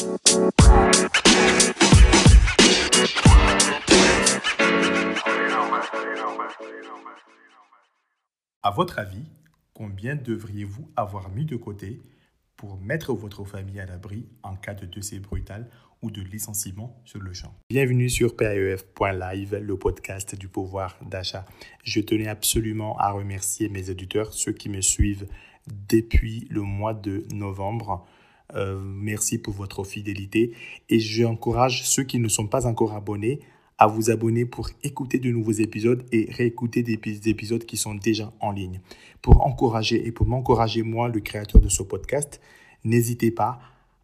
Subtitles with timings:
[0.00, 0.06] À
[8.70, 9.22] votre avis,
[9.74, 12.00] combien devriez-vous avoir mis de côté
[12.56, 15.68] pour mettre votre famille à l'abri en cas de décès brutal
[16.00, 17.54] ou de licenciement sur le champ?
[17.68, 21.44] Bienvenue sur PAEF.live, le podcast du pouvoir d'achat.
[21.84, 25.28] Je tenais absolument à remercier mes éditeurs, ceux qui me suivent
[25.66, 28.06] depuis le mois de novembre.
[28.54, 30.52] Euh, merci pour votre fidélité
[30.88, 33.40] et j'encourage ceux qui ne sont pas encore abonnés
[33.80, 38.30] à vous abonner pour écouter de nouveaux épisodes et réécouter des épisodes qui sont déjà
[38.40, 38.80] en ligne.
[39.22, 42.42] Pour encourager et pour m'encourager moi, le créateur de ce podcast,
[42.84, 43.58] n'hésitez pas,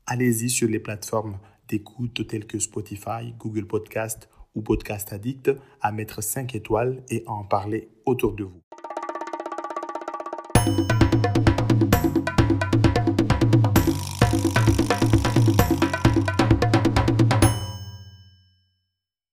[0.07, 5.51] allez-y sur les plateformes d'écoute telles que Spotify, Google Podcast ou Podcast Addict
[5.83, 8.66] à mettre 5 étoiles et à en parler autour de vous.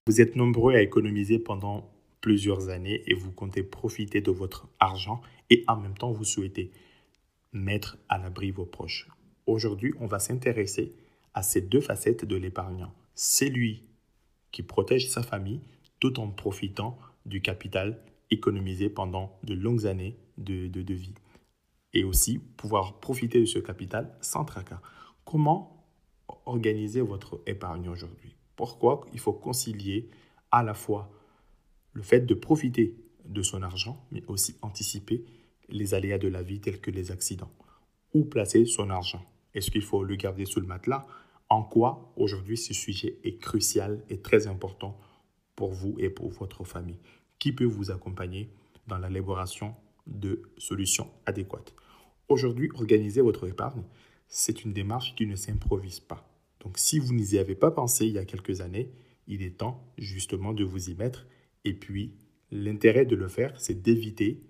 [0.05, 5.21] Vous êtes nombreux à économiser pendant plusieurs années et vous comptez profiter de votre argent
[5.49, 6.71] et en même temps vous souhaitez
[7.53, 9.07] mettre à l'abri vos proches.
[9.45, 10.93] Aujourd'hui, on va s'intéresser
[11.33, 12.93] à ces deux facettes de l'épargnant.
[13.15, 13.83] C'est lui
[14.51, 15.61] qui protège sa famille
[16.01, 21.15] tout en profitant du capital économisé pendant de longues années de, de, de vie.
[21.93, 24.81] Et aussi pouvoir profiter de ce capital sans tracas.
[25.23, 25.87] Comment
[26.45, 28.35] organiser votre épargne aujourd'hui?
[28.55, 30.09] Pourquoi il faut concilier
[30.51, 31.09] à la fois
[31.93, 32.95] le fait de profiter
[33.25, 35.25] de son argent, mais aussi anticiper
[35.69, 37.51] les aléas de la vie tels que les accidents.
[38.13, 39.23] Où placer son argent?
[39.53, 41.05] Est-ce qu'il faut le garder sous le matelas?
[41.49, 44.99] En quoi aujourd'hui ce sujet est crucial et très important
[45.55, 46.99] pour vous et pour votre famille?
[47.39, 48.49] Qui peut vous accompagner
[48.87, 49.75] dans l'élaboration
[50.07, 51.73] de solutions adéquates?
[52.29, 53.83] Aujourd'hui, organiser votre épargne,
[54.27, 56.27] c'est une démarche qui ne s'improvise pas.
[56.63, 58.91] Donc si vous n'y avez pas pensé il y a quelques années,
[59.27, 61.25] il est temps justement de vous y mettre.
[61.65, 62.13] Et puis,
[62.51, 64.43] l'intérêt de le faire, c'est d'éviter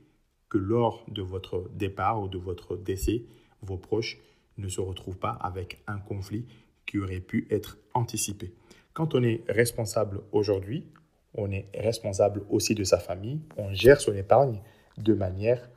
[0.50, 3.24] que lors de votre départ ou de votre décès,
[3.62, 4.20] vos proches
[4.58, 6.46] ne se retrouvent pas avec un conflit
[6.86, 8.54] qui aurait pu être anticipé.
[8.94, 10.88] Quand on est responsable aujourd'hui,
[11.34, 14.62] on est responsable aussi de sa famille, on gère son épargne
[14.98, 15.68] de manière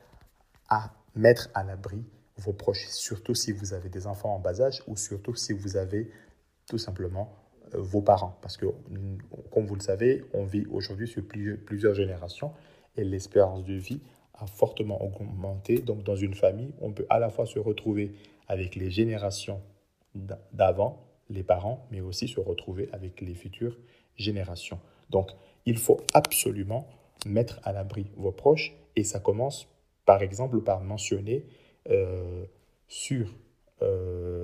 [0.69, 2.03] à mettre à l'abri
[2.37, 5.75] vos proches, surtout si vous avez des enfants en bas âge ou surtout si vous
[5.75, 6.11] avez
[6.67, 7.33] tout simplement
[7.73, 8.37] euh, vos parents.
[8.41, 8.65] Parce que,
[9.51, 12.51] comme vous le savez, on vit aujourd'hui sur plusieurs, générations
[12.95, 14.01] et l'espérance de vie
[14.33, 15.79] a fortement augmenté.
[15.79, 18.13] Donc, dans une famille, on peut à la fois se retrouver
[18.47, 19.61] avec les générations
[20.53, 23.77] d'avant, les parents, mais aussi se retrouver avec les futures
[24.15, 24.79] générations.
[25.09, 25.31] Donc,
[25.65, 26.87] il faut absolument
[27.25, 29.67] mettre à l'abri vos proches et ça commence
[30.05, 31.45] par exemple par mentionner
[31.89, 32.45] euh,
[32.87, 33.33] sur
[33.81, 34.36] euh,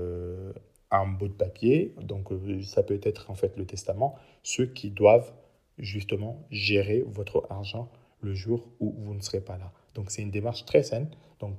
[0.93, 4.91] un bout de papier, donc euh, ça peut être en fait le testament, ceux qui
[4.91, 5.33] doivent
[5.79, 7.89] justement gérer votre argent
[8.21, 9.71] le jour où vous ne serez pas là.
[9.95, 11.09] Donc c'est une démarche très saine,
[11.39, 11.55] donc,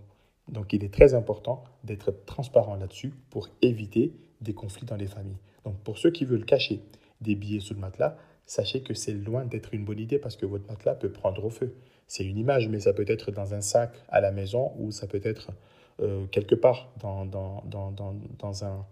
[0.48, 5.38] donc il est très important d'être transparent là-dessus pour éviter des conflits dans les familles.
[5.64, 6.80] Donc pour ceux qui veulent cacher
[7.20, 8.16] des billets sous le matelas,
[8.46, 11.50] sachez que c'est loin d'être une bonne idée parce que votre matelas peut prendre au
[11.50, 11.74] feu.
[12.06, 15.06] C'est une image, mais ça peut être dans un sac à la maison ou ça
[15.06, 15.50] peut être
[16.00, 17.92] euh, quelque part dans, dans, dans,
[18.38, 18.84] dans un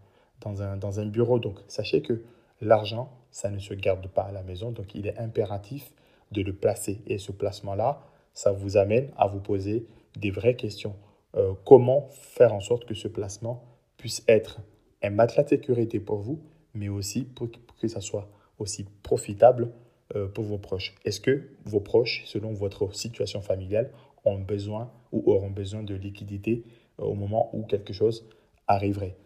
[0.42, 1.38] dans un, dans un bureau.
[1.38, 2.22] Donc, sachez que
[2.60, 4.70] l'argent, ça ne se garde pas à la maison.
[4.70, 5.92] Donc, il est impératif
[6.32, 7.00] de le placer.
[7.06, 8.02] Et ce placement-là,
[8.34, 9.86] ça vous amène à vous poser
[10.16, 10.94] des vraies questions.
[11.36, 13.62] Euh, comment faire en sorte que ce placement
[13.96, 14.60] puisse être
[15.02, 16.40] un matelas de sécurité pour vous,
[16.74, 17.48] mais aussi pour
[17.80, 18.28] que ça soit
[18.58, 19.72] aussi profitable
[20.14, 20.94] euh, pour vos proches.
[21.04, 23.90] Est-ce que vos proches, selon votre situation familiale,
[24.24, 26.64] ont besoin ou auront besoin de liquidité
[27.00, 28.28] euh, au moment où quelque chose
[28.66, 29.16] arriverait?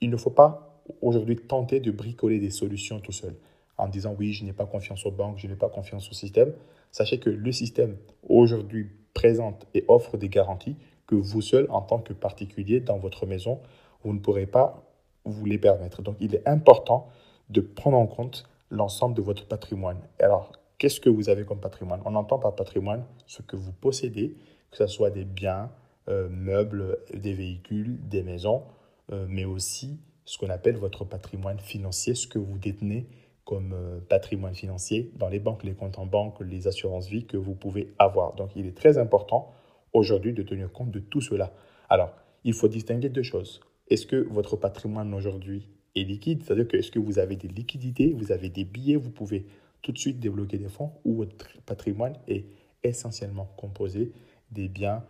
[0.00, 3.34] Il ne faut pas aujourd'hui tenter de bricoler des solutions tout seul
[3.78, 6.52] en disant oui, je n'ai pas confiance aux banques, je n'ai pas confiance au système.
[6.92, 7.96] Sachez que le système
[8.28, 13.26] aujourd'hui présente et offre des garanties que vous seul, en tant que particulier dans votre
[13.26, 13.60] maison,
[14.02, 14.82] vous ne pourrez pas
[15.24, 16.02] vous les permettre.
[16.02, 17.08] Donc, il est important
[17.48, 19.98] de prendre en compte l'ensemble de votre patrimoine.
[20.18, 22.00] Alors, qu'est-ce que vous avez comme patrimoine?
[22.04, 24.36] On entend par patrimoine ce que vous possédez,
[24.70, 25.70] que ce soit des biens,
[26.08, 28.62] euh, meubles, des véhicules, des maisons,
[29.10, 33.06] mais aussi ce qu'on appelle votre patrimoine financier, ce que vous détenez
[33.46, 37.36] comme euh, patrimoine financier dans les banques, les comptes en banque, les assurances vie que
[37.36, 38.34] vous pouvez avoir.
[38.34, 39.52] Donc il est très important
[39.92, 41.54] aujourd'hui de tenir compte de tout cela.
[41.88, 42.12] Alors,
[42.42, 43.60] il faut distinguer deux choses.
[43.88, 46.42] Est-ce que votre patrimoine aujourd'hui est liquide?
[46.42, 49.46] C'est-à-dire que est-ce que vous avez des liquidités, vous avez des billets, vous pouvez
[49.80, 52.46] tout de suite débloquer des fonds ou votre patrimoine est
[52.82, 54.12] essentiellement composé
[54.50, 55.04] des biens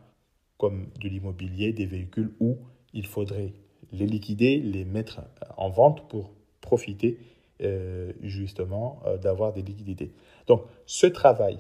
[0.59, 2.59] comme de l'immobilier, des véhicules où
[2.93, 3.55] il faudrait
[3.93, 5.21] les liquider, les mettre
[5.57, 7.19] en vente pour profiter
[7.63, 10.13] euh, justement euh, d'avoir des liquidités.
[10.47, 11.59] Donc, ce travail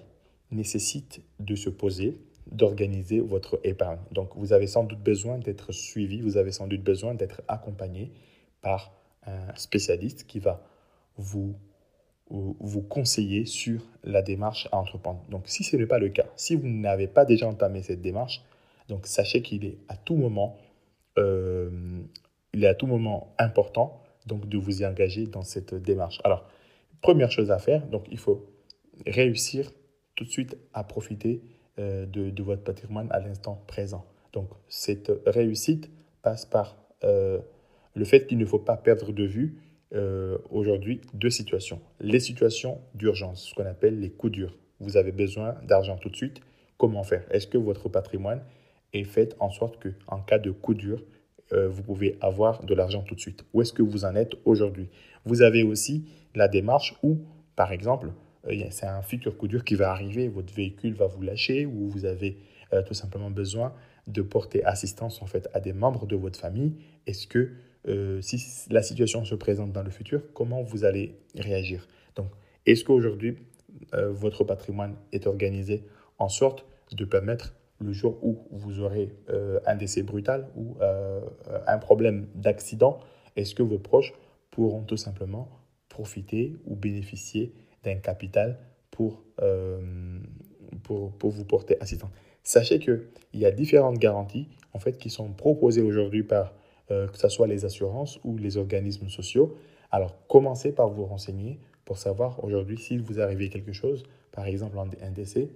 [0.50, 2.18] nécessite de se poser,
[2.50, 4.00] d'organiser votre épargne.
[4.12, 8.12] Donc, vous avez sans doute besoin d'être suivi, vous avez sans doute besoin d'être accompagné
[8.60, 8.92] par
[9.26, 10.62] un spécialiste qui va
[11.16, 11.56] vous,
[12.28, 15.24] vous conseiller sur la démarche à entreprendre.
[15.30, 18.42] Donc, si ce n'est pas le cas, si vous n'avez pas déjà entamé cette démarche,
[18.88, 20.56] donc sachez qu'il est à tout moment,
[21.18, 21.70] euh,
[22.52, 26.20] il est à tout moment important donc de vous y engager dans cette démarche.
[26.24, 26.48] Alors,
[27.00, 28.46] première chose à faire, donc il faut
[29.06, 29.70] réussir
[30.16, 31.42] tout de suite à profiter
[31.78, 34.04] euh, de, votre patrimoine à l'instant présent.
[34.32, 35.90] Donc, cette réussite
[36.22, 37.38] passe par euh,
[37.94, 39.60] le fait qu'il ne faut pas perdre de vue
[40.50, 41.80] aujourd'hui deux situations.
[42.00, 44.58] Les situations d'urgence, ce qu'on appelle les coups durs.
[44.78, 46.40] Vous avez besoin d'argent tout de suite.
[46.76, 47.24] Comment faire?
[47.30, 48.42] Est-ce que votre patrimoine
[48.96, 51.02] est fait en sorte que, en cas de coup dur,
[51.52, 53.44] euh, vous pouvez avoir de l'argent tout de suite.
[53.52, 54.88] Où est-ce que vous en êtes aujourd'hui?
[55.24, 56.04] Vous avez aussi
[56.34, 57.18] la démarche où,
[57.54, 58.10] par exemple,
[58.48, 61.88] euh, c'est un futur coup dur qui va arriver, votre véhicule va vous lâcher ou
[61.88, 62.38] vous avez
[62.72, 63.72] euh, tout simplement besoin
[64.08, 66.74] de porter assistance en fait à des membres de votre famille.
[67.06, 67.52] Est-ce que
[68.20, 71.86] si la situation se présente dans le futur, comment vous allez réagir?
[72.16, 72.26] Donc,
[72.66, 73.38] est-ce qu'aujourd'hui
[73.92, 75.84] votre patrimoine est organisé
[76.18, 81.20] en sorte de permettre le jour où vous aurez euh, un décès brutal ou euh,
[81.66, 83.00] un problème d'accident,
[83.36, 84.14] est-ce que vos proches
[84.50, 85.48] pourront tout simplement
[85.88, 87.52] profiter ou bénéficier
[87.84, 88.58] d'un capital
[88.90, 90.18] pour, euh,
[90.82, 92.10] pour, pour, vous porter assistance
[92.42, 93.00] Sachez qu'il
[93.34, 96.52] y a différentes garanties en fait, qui sont proposées aujourd'hui par
[96.88, 99.56] que ce soit les assurances ou les organismes sociaux.
[99.90, 104.78] Alors, commencez par vous renseigner pour savoir aujourd'hui s'il vous arrive quelque chose, par exemple
[104.78, 105.48] un décès,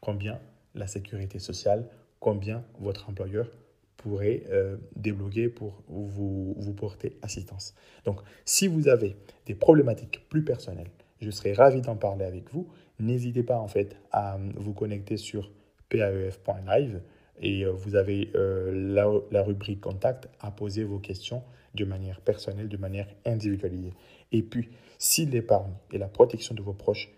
[0.00, 0.40] combien
[0.74, 1.88] la sécurité sociale,
[2.20, 3.50] combien votre employeur
[3.96, 7.74] pourrait euh, débloquer pour vous, vous porter assistance.
[8.04, 9.16] Donc, si vous avez
[9.46, 10.90] des problématiques plus personnelles,
[11.20, 12.68] je serais ravi d'en parler avec vous.
[12.98, 15.50] N'hésitez pas en fait à vous connecter sur
[15.88, 17.00] paef.live
[17.40, 21.42] et euh, vous avez euh, la, rubrique contact à poser vos questions
[21.74, 23.94] de manière personnelle, de manière individualisée.
[24.32, 27.10] Et puis, si l'épargne et la protection de vos proches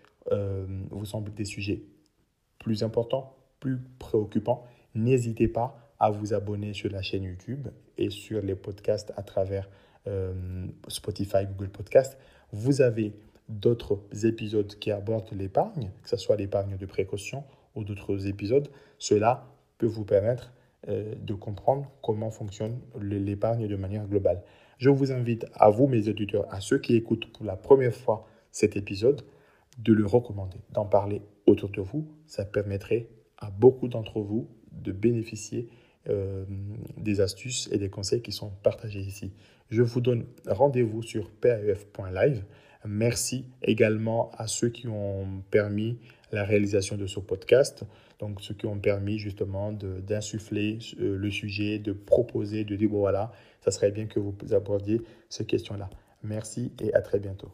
[0.89, 1.83] vous semblent des sujets
[2.57, 3.34] plus importants,
[3.99, 7.67] préoccupant, n'hésitez pas à vous abonner sur la chaîne YouTube
[7.97, 9.69] et sur les podcasts à travers
[10.07, 12.17] euh, Spotify, Google Podcast.
[12.51, 13.13] Vous avez
[13.49, 17.43] d'autres épisodes qui abordent l'épargne, que ce soit l'épargne de précaution
[17.75, 18.67] ou d'autres épisodes.
[18.97, 19.47] Cela
[19.77, 20.51] peut vous permettre
[20.87, 24.43] euh, de comprendre comment fonctionne l'épargne de manière globale.
[24.77, 28.27] Je vous invite à vous, mes auditeurs, à ceux qui écoutent pour la première fois
[28.51, 29.21] cet épisode,
[29.77, 32.07] de le recommander, d'en parler autour de vous.
[32.27, 35.67] Ça permettrait à beaucoup d'entre vous de bénéficier
[36.09, 36.45] euh,
[36.97, 39.31] des astuces et des conseils qui sont partagés ici.
[39.69, 42.43] Je vous donne rendez-vous sur paf.live.
[42.85, 45.97] Merci également à ceux qui ont permis
[46.31, 47.83] la réalisation de ce podcast,
[48.19, 53.31] donc ceux qui ont permis justement d'insuffler euh, le sujet, de proposer, de dire, voilà,
[53.61, 55.89] ça serait bien que vous abordiez ces questions-là.
[56.23, 57.49] Merci et à très bientôt.